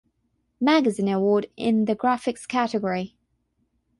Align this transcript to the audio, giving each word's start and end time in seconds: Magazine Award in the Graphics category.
Magazine 0.59 1.09
Award 1.09 1.45
in 1.55 1.85
the 1.85 1.95
Graphics 1.95 2.47
category. 2.47 3.15